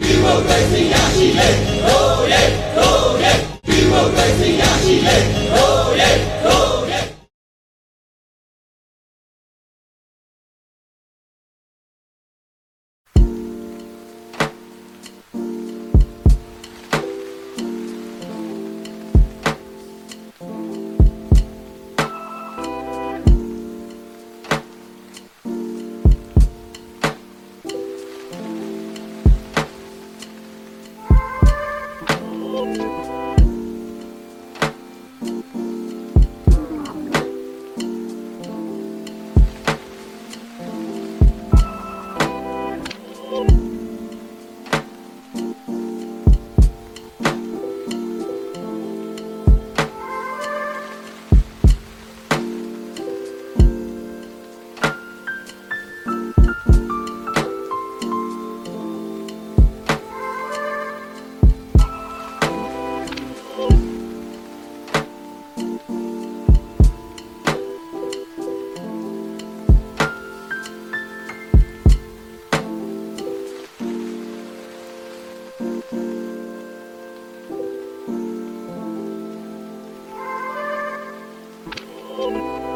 [0.00, 1.48] ဒီမိုကရေစီရရှိလေ
[1.88, 2.48] Oh yeah
[2.84, 5.16] Oh yeah ဒီမိုကရေစီရရှိလေ
[32.76, 33.13] Bye.
[82.16, 82.73] Bye.